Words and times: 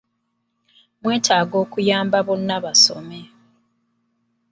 Mwetaaga 1.01 1.55
okuyamba 1.63 2.17
Bonna 2.27 2.57
Basome. 2.63 3.21